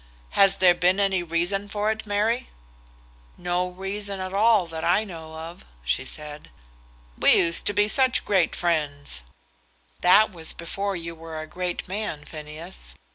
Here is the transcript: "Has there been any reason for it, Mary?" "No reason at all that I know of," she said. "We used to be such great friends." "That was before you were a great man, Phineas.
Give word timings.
"Has 0.31 0.57
there 0.57 0.73
been 0.73 0.99
any 0.99 1.21
reason 1.21 1.69
for 1.69 1.91
it, 1.91 2.07
Mary?" 2.07 2.49
"No 3.37 3.69
reason 3.69 4.19
at 4.19 4.33
all 4.33 4.65
that 4.65 4.83
I 4.83 5.03
know 5.03 5.35
of," 5.35 5.63
she 5.85 6.05
said. 6.05 6.49
"We 7.19 7.35
used 7.35 7.67
to 7.67 7.73
be 7.73 7.87
such 7.87 8.25
great 8.25 8.55
friends." 8.55 9.21
"That 9.99 10.31
was 10.31 10.53
before 10.53 10.95
you 10.95 11.13
were 11.13 11.39
a 11.39 11.45
great 11.45 11.87
man, 11.87 12.25
Phineas. 12.25 12.95